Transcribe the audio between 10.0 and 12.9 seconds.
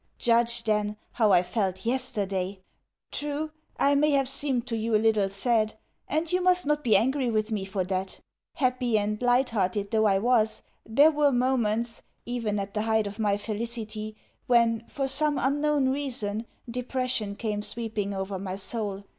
I was, there were moments, even at the